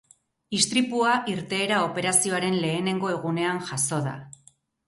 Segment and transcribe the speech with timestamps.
[0.59, 4.19] Istripua irteera operazioaren lehenengo egunean jazo da.